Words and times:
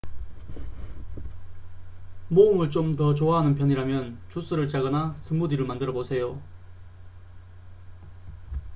모험을 2.29 2.71
좀 2.71 2.95
더 2.95 3.13
좋아하는 3.13 3.53
편이라면 3.53 4.19
주스를 4.31 4.67
짜거나 4.67 5.13
스무디를 5.27 5.63
만들어 5.67 5.93
보세요 5.93 6.41